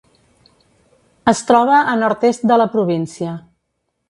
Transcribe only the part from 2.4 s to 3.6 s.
de la província.